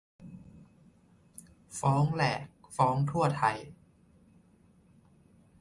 [1.79, 3.57] ฟ้องแหลกฟ้องทั่วไทย